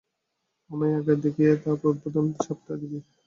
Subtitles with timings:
[0.69, 2.99] আমায় আগে দেখিয়ে তবে উদ্বোধনে ছাপতে দিবি।